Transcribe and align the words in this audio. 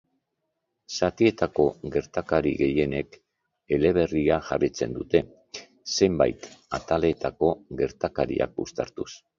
Zatietako 0.93 1.65
gertakari 1.97 2.53
gehienek 2.63 3.19
eleberria 3.79 4.41
jarraitzen 4.49 4.97
dute, 4.99 5.25
zenbait 5.99 6.53
ataletako 6.81 7.57
gertakariak 7.85 8.63
uztartuz. 8.69 9.11